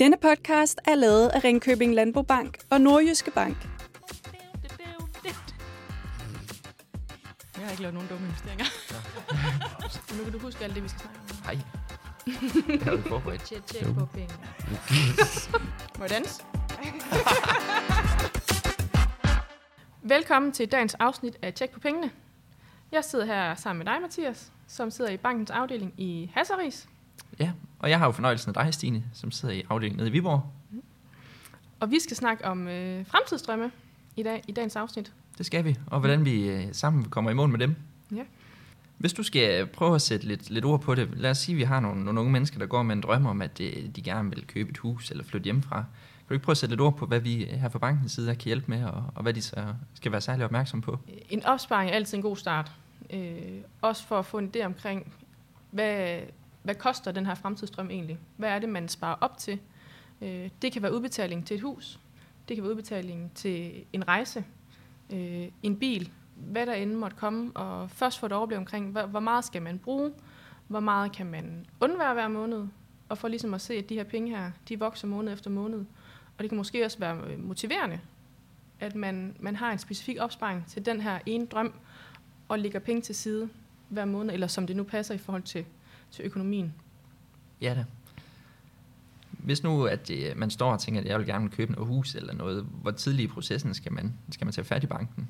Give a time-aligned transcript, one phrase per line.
[0.00, 3.56] Denne podcast er lavet af Ringkøbing Landbobank og Nordjyske Bank.
[7.56, 8.64] Jeg har ikke lavet nogen dumme investeringer.
[10.18, 11.36] nu kan du huske alt det, vi skal snakke om.
[11.44, 11.56] Nej.
[12.84, 13.42] Har forberedt.
[13.42, 14.34] Tjek, tjek på penge.
[15.98, 16.42] Må jeg danse?
[20.02, 22.10] Velkommen til dagens afsnit af Tjek på pengene.
[22.92, 26.88] Jeg sidder her sammen med dig, Mathias, som sidder i bankens afdeling i Hasseris.
[27.38, 30.12] Ja, og jeg har jo fornøjelsen af dig, Stine, som sidder i afdelingen nede i
[30.12, 30.52] Viborg.
[31.80, 33.70] Og vi skal snakke om øh, fremtidsdrømme
[34.16, 35.12] i, dag, i dagens afsnit.
[35.38, 37.76] Det skal vi, og hvordan vi øh, sammen kommer i mål med dem.
[38.14, 38.22] Ja.
[38.98, 41.58] Hvis du skal prøve at sætte lidt, lidt ord på det, lad os sige, at
[41.58, 44.02] vi har nogle, nogle unge mennesker, der går med en drøm om, at øh, de
[44.02, 45.76] gerne vil købe et hus eller flytte hjemmefra.
[45.76, 48.34] Kan du ikke prøve at sætte lidt ord på, hvad vi her fra bankens side
[48.34, 49.64] kan hjælpe med, og, og hvad de så
[49.94, 50.98] skal være særlig opmærksom på?
[51.30, 52.72] En opsparing er altid en god start.
[53.10, 53.36] Øh,
[53.82, 55.12] også for at få en idé omkring,
[55.70, 56.20] hvad,
[56.68, 58.18] hvad koster den her fremtidsdrøm egentlig?
[58.36, 59.60] Hvad er det, man sparer op til?
[60.22, 61.98] Øh, det kan være udbetaling til et hus.
[62.48, 64.44] Det kan være udbetaling til en rejse.
[65.12, 66.12] Øh, en bil.
[66.34, 67.52] Hvad der end måtte komme.
[67.56, 70.12] Og først få et overblik omkring, hvor, hvor meget skal man bruge?
[70.66, 72.66] Hvor meget kan man undvære hver måned?
[73.08, 75.84] Og for ligesom at se, at de her penge her, de vokser måned efter måned.
[76.38, 78.00] Og det kan måske også være øh, motiverende,
[78.80, 81.72] at man, man har en specifik opsparing til den her ene drøm,
[82.48, 83.48] og lægger penge til side
[83.88, 85.64] hver måned, eller som det nu passer i forhold til,
[86.10, 86.74] til økonomien.
[87.60, 87.84] Ja da.
[89.30, 92.14] Hvis nu, at øh, man står og tænker, at jeg vil gerne købe noget hus
[92.14, 95.28] eller noget, hvor tidlig i processen skal man, skal man tage fat i banken?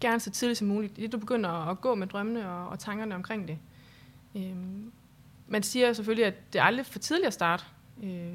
[0.00, 0.96] Gerne så tidligt som muligt.
[0.96, 3.58] Det du begynder at gå med drømmene og, og tankerne omkring det.
[4.36, 4.92] Øhm,
[5.48, 7.64] man siger selvfølgelig, at det er aldrig for tidligt at starte.
[8.02, 8.32] Øh,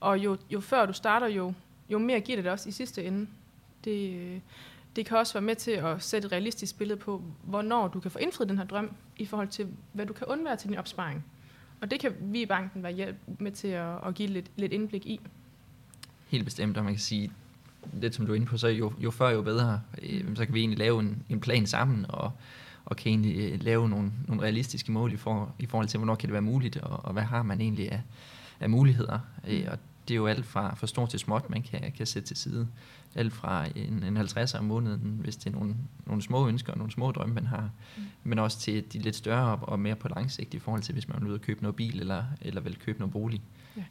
[0.00, 1.54] og jo, jo før du starter, jo,
[1.88, 3.26] jo mere giver det, det også i sidste ende.
[3.84, 4.40] Det, øh,
[4.96, 8.10] det kan også være med til at sætte et realistisk billede på, hvornår du kan
[8.10, 11.24] få indfriet den her drøm, i forhold til, hvad du kan undvære til din opsparing.
[11.80, 14.72] Og det kan vi i banken være hjælp med til at, at give lidt, lidt
[14.72, 15.20] indblik i.
[16.28, 17.32] Helt bestemt, og man kan sige,
[17.92, 19.80] lidt som du er inde på, så jo, jo før jo bedre.
[20.02, 22.32] Øh, så kan vi egentlig lave en, en plan sammen, og,
[22.84, 26.14] og kan egentlig øh, lave nogle, nogle realistiske mål i, for, i forhold til, hvornår
[26.14, 28.02] kan det være muligt, og, og hvad har man egentlig af,
[28.60, 29.18] af muligheder.
[29.48, 29.78] Øh, og
[30.08, 32.68] det er jo alt fra, fra stort til småt, man kan, kan sætte til side.
[33.14, 35.76] Alt fra en, en 50'er om måneden, hvis det er nogle,
[36.06, 37.70] nogle små ønsker og nogle små drømme, man har.
[37.96, 38.02] Mm.
[38.24, 41.08] Men også til de lidt større og mere på lang sigt i forhold til, hvis
[41.08, 43.42] man vil ud og købe noget bil eller, eller vil købe noget bolig.
[43.76, 43.84] Ja.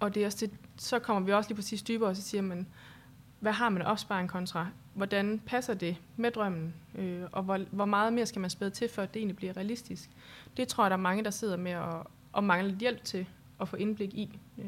[0.00, 2.42] Og det er også det, så kommer vi også lige præcis dybere, og så siger
[2.42, 2.66] man,
[3.40, 4.66] hvad har man opsparing kontra?
[4.94, 6.74] Hvordan passer det med drømmen?
[6.94, 9.56] Øh, og hvor, hvor meget mere skal man spæde til, for at det egentlig bliver
[9.56, 10.10] realistisk?
[10.56, 13.26] Det tror jeg, der er mange, der sidder med og, og mangler lidt hjælp til
[13.60, 14.38] at få indblik i.
[14.58, 14.64] Øh,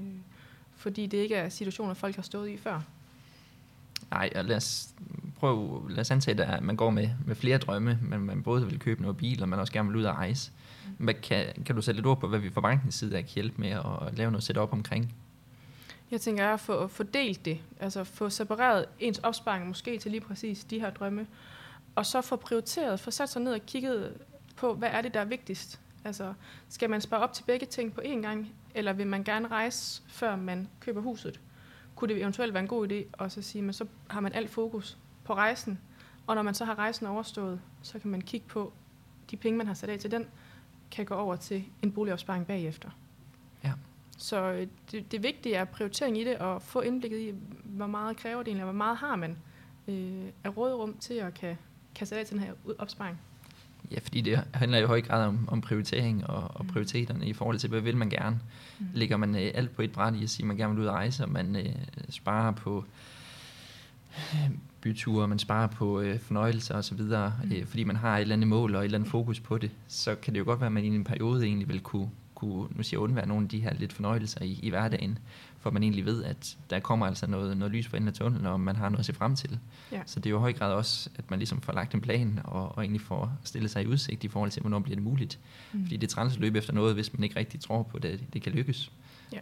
[0.76, 2.80] fordi det ikke er situationer, folk har stået i før.
[4.10, 4.88] Nej, og lad os
[5.38, 8.78] prøve, lad os antage, at man går med, med flere drømme, men man både vil
[8.78, 10.52] købe noget bil, og man også gerne vil ud og rejse.
[10.98, 13.60] Hvad kan, kan du sætte lidt ord på, hvad vi fra bankens side kan hjælpe
[13.60, 15.14] med at lave noget setup omkring?
[16.10, 20.64] Jeg tænker at få fordelt det, altså få separeret ens opsparing måske til lige præcis
[20.64, 21.26] de her drømme,
[21.94, 24.14] og så få prioriteret, få sat sig ned og kigget
[24.56, 25.80] på, hvad er det, der er vigtigst.
[26.06, 26.34] Altså,
[26.68, 30.02] skal man spare op til begge ting på én gang, eller vil man gerne rejse,
[30.08, 31.40] før man køber huset?
[31.96, 34.50] Kunne det eventuelt være en god idé at så sige, at så har man alt
[34.50, 35.78] fokus på rejsen,
[36.26, 38.72] og når man så har rejsen overstået, så kan man kigge på,
[39.30, 40.26] de penge, man har sat af til den,
[40.90, 42.90] kan gå over til en boligopsparing bagefter.
[43.64, 43.72] Ja.
[44.18, 47.34] Så øh, det, det vigtige er prioritering i det, og få indblikket i,
[47.64, 49.36] hvor meget kræver det egentlig, og hvor meget har man
[49.88, 51.58] øh, af rådrum til at kan,
[51.94, 53.20] kan sætte af til den her opsparing.
[53.90, 57.58] Ja, fordi det handler i høj grad om, om prioritering og, og prioriteterne i forhold
[57.58, 58.40] til, hvad vil man gerne.
[58.78, 58.86] Mm.
[58.94, 60.86] Ligger man øh, alt på et bræt i at sige, at man gerne vil ud
[60.86, 61.72] og rejse, og man øh,
[62.08, 62.84] sparer på
[64.34, 67.52] øh, byture, man sparer på øh, fornøjelser osv., mm.
[67.52, 69.70] øh, fordi man har et eller andet mål og et eller andet fokus på det,
[69.88, 72.68] så kan det jo godt være, at man i en periode egentlig vil kunne, kunne
[72.76, 75.18] nu siger undvære nogle af de her lidt fornøjelser i, i hverdagen,
[75.58, 78.46] for man egentlig ved, at der kommer altså noget, noget lys på enden af tunnelen,
[78.46, 79.58] og man har noget at se frem til.
[79.92, 80.02] Ja.
[80.06, 82.40] Så det er jo i høj grad også, at man ligesom får lagt en plan,
[82.44, 85.38] og, og egentlig får stillet sig i udsigt i forhold til, hvornår bliver det muligt.
[85.72, 85.82] Mm.
[85.82, 88.02] Fordi det er træls at løbe efter noget, hvis man ikke rigtig tror på, at
[88.02, 88.92] det, det kan lykkes.
[89.32, 89.38] Ja.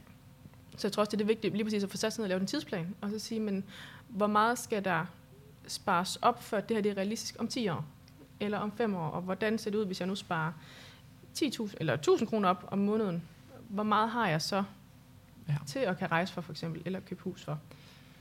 [0.77, 2.25] Så jeg tror også, det er det vigtige lige præcis at få sat sig ned
[2.25, 3.65] og lave en tidsplan, og så sige, men
[4.09, 5.07] hvor meget skal der
[5.67, 7.85] spares op, for at det her det er realistisk om 10 år,
[8.41, 10.53] eller om 5 år, og hvordan ser det ud, hvis jeg nu sparer
[11.39, 13.23] 10.000 eller 1.000 kroner op om måneden?
[13.69, 14.65] Hvor meget har jeg så
[15.49, 15.55] ja.
[15.67, 17.59] til at kan rejse for, for eksempel, eller købe hus for?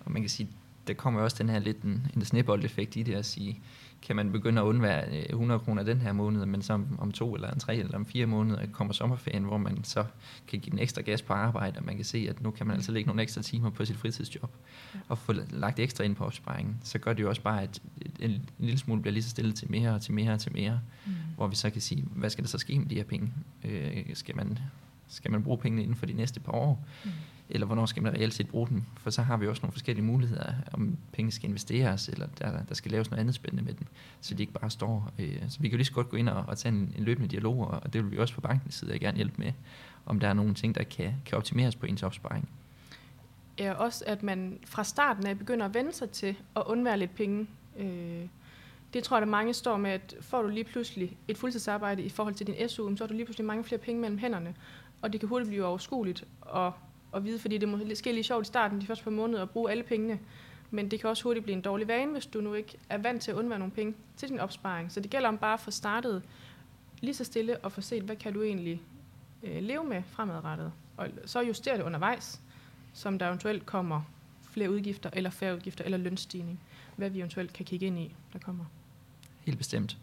[0.06, 0.50] Og man kan sige,
[0.88, 3.62] der kommer også den her lidt en, en snebold-effekt i det at sige,
[4.02, 7.12] kan man begynde at undvære 100 øh, kroner den her måned, men så om, om
[7.12, 10.06] to eller en tre eller om fire måneder kommer sommerferien, hvor man så
[10.48, 12.76] kan give den ekstra gas på arbejde, og man kan se, at nu kan man
[12.76, 14.52] altså lægge nogle ekstra timer på sit fritidsjob,
[14.94, 15.00] ja.
[15.08, 17.82] og få lagt ekstra ind på opsparingen, så gør det jo også bare, at
[18.20, 20.54] en, en lille smule bliver lige så stille til mere og til mere og til
[20.54, 21.14] mere, mm.
[21.36, 23.34] Hvor vi så kan sige, hvad skal der så ske med de her penge?
[23.64, 24.60] Øh, skal, man,
[25.08, 26.86] skal man bruge pengene inden for de næste par år?
[27.06, 27.12] Mm
[27.50, 28.84] eller hvornår skal man reelt set bruge dem?
[28.98, 32.76] For så har vi også nogle forskellige muligheder, om penge skal investeres, eller der, der
[32.76, 33.88] skal laves noget andet spændende med dem,
[34.22, 35.12] så de ikke bare står.
[35.20, 37.04] Øh, så vi kan jo lige så godt gå ind og, og tage en, en
[37.04, 39.52] løbende dialog, og det vil vi også på bankens side gerne hjælpe med,
[40.06, 42.50] om der er nogle ting, der kan, kan optimeres på ens opsparing.
[43.60, 47.16] Ja, også at man fra starten af begynder at vende sig til at undvære lidt
[47.16, 47.48] penge.
[47.78, 48.26] Øh,
[48.94, 52.10] det tror jeg, at mange står med, at får du lige pludselig et fuldtidsarbejde i
[52.10, 54.56] forhold til din SU, så har du lige pludselig mange flere penge mellem hænderne,
[55.02, 56.24] og det kan hurtigt blive overskueligt
[56.56, 56.72] at,
[57.16, 59.72] at vide, fordi det måske lige sjovt i starten, de første par måneder, at bruge
[59.72, 60.20] alle pengene,
[60.72, 63.22] men det kan også hurtigt blive en dårlig vane, hvis du nu ikke er vant
[63.22, 64.92] til at undvære nogle penge til din opsparing.
[64.92, 66.24] Så det gælder om bare at få startet
[67.02, 68.82] lige så stille og få set, hvad kan du egentlig
[69.44, 72.42] øh, leve med fremadrettet, og så justere det undervejs,
[72.94, 74.02] som der eventuelt kommer
[74.52, 76.60] flere udgifter, eller færre udgifter, eller lønstigning,
[76.96, 78.66] hvad vi eventuelt kan kigge ind i, der kommer.
[79.46, 79.98] Helt bestemt.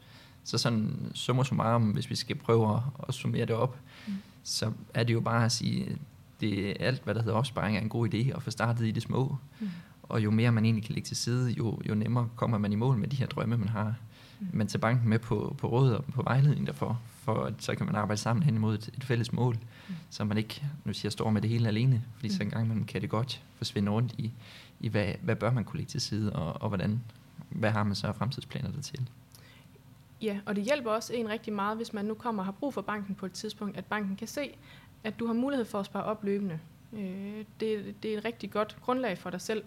[0.44, 4.14] Så sådan summa summarum, hvis vi skal prøve at, at summere det op, mm.
[4.42, 5.96] så er det jo bare at sige,
[6.40, 8.90] det er alt, hvad der hedder opsparing, er en god idé at få startet i
[8.90, 9.36] det små.
[9.60, 9.68] Mm.
[10.02, 12.76] Og jo mere man egentlig kan lægge til side, jo, jo nemmere kommer man i
[12.76, 13.94] mål med de her drømme, man har.
[14.40, 14.46] Mm.
[14.52, 17.94] Man tager banken med på, på råd og på vejledning derfor, for så kan man
[17.94, 19.54] arbejde sammen hen imod et, et fælles mål,
[19.88, 19.94] mm.
[20.10, 22.34] så man ikke, nu siger jeg, står med det hele alene, fordi mm.
[22.34, 24.32] så en gang man kan det godt forsvinde rundt i,
[24.80, 27.00] i hvad, hvad bør man kunne lægge til side, og, og hvordan,
[27.48, 29.08] hvad har man så fremtidsplaner der til.
[30.22, 32.74] Ja, og det hjælper også en rigtig meget, hvis man nu kommer og har brug
[32.74, 34.56] for banken på et tidspunkt, at banken kan se,
[35.04, 36.60] at du har mulighed for at spare op løbende.
[36.92, 39.62] Øh, det, det er et rigtig godt grundlag for dig selv.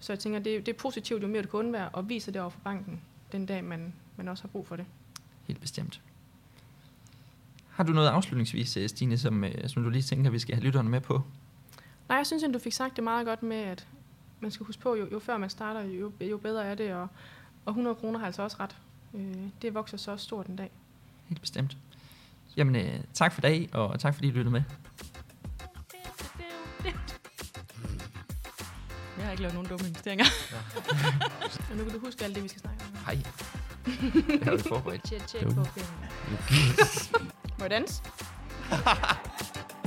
[0.00, 2.40] Så jeg tænker, det, det er positivt, jo mere du kan undvære, og viser det
[2.40, 3.00] over for banken,
[3.32, 4.86] den dag man, man også har brug for det.
[5.46, 6.00] Helt bestemt.
[7.70, 10.64] Har du noget afslutningsvis, øh, Stine, som, øh, som du lige tænker, vi skal have
[10.64, 11.22] lytterne med på?
[12.08, 13.86] Nej, jeg synes, at du fik sagt det meget godt med, at
[14.40, 17.08] man skal huske på, jo, jo før man starter, jo, jo bedre er det, og,
[17.64, 18.76] og 100 kroner har altså også ret.
[19.14, 20.70] Øh, det vokser så også stort en dag.
[21.28, 21.76] Helt bestemt.
[22.56, 24.62] Jamen, øh, tak for dag, og tak fordi du lyttede med.
[29.18, 30.24] Jeg har ikke lavet nogen dumme investeringer.
[30.52, 30.56] Ja.
[31.70, 32.96] og nu kan du huske alt det, vi skal snakke om.
[33.06, 33.22] Hej.
[34.28, 35.04] Jeg har jo forberedt.
[35.04, 35.64] Tjek, tjek på
[37.58, 38.02] Må jeg danse?